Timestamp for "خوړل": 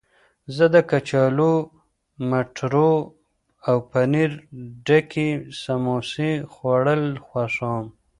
6.53-7.03